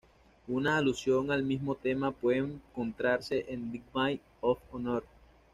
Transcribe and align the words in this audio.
Una 0.47 0.77
alusión 0.77 1.29
al 1.29 1.43
mismo 1.43 1.75
tema 1.75 2.09
puede 2.11 2.39
encontrarse 2.39 3.45
en 3.49 3.71
"The 3.71 3.81
Maid 3.93 4.19
of 4.41 4.57
Honor". 4.71 5.03